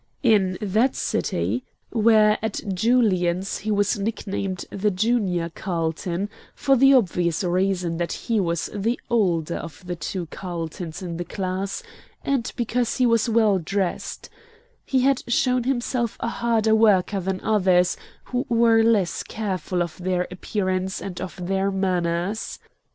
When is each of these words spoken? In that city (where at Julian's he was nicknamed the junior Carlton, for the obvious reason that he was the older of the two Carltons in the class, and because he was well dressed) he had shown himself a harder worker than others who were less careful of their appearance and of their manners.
In 0.23 0.57
that 0.61 0.95
city 0.95 1.63
(where 1.91 2.39
at 2.41 2.59
Julian's 2.73 3.59
he 3.59 3.69
was 3.69 3.99
nicknamed 3.99 4.65
the 4.71 4.89
junior 4.89 5.51
Carlton, 5.53 6.27
for 6.55 6.75
the 6.75 6.91
obvious 6.95 7.43
reason 7.43 7.97
that 7.97 8.11
he 8.13 8.39
was 8.39 8.67
the 8.73 8.99
older 9.11 9.57
of 9.57 9.85
the 9.85 9.95
two 9.95 10.25
Carltons 10.31 11.03
in 11.03 11.17
the 11.17 11.23
class, 11.23 11.83
and 12.25 12.51
because 12.55 12.97
he 12.97 13.05
was 13.05 13.29
well 13.29 13.59
dressed) 13.59 14.27
he 14.87 15.01
had 15.01 15.21
shown 15.27 15.65
himself 15.65 16.17
a 16.19 16.29
harder 16.29 16.73
worker 16.73 17.19
than 17.19 17.39
others 17.41 17.95
who 18.23 18.47
were 18.49 18.81
less 18.81 19.21
careful 19.21 19.83
of 19.83 19.99
their 19.99 20.27
appearance 20.31 20.99
and 20.99 21.21
of 21.21 21.45
their 21.45 21.69
manners. 21.69 22.57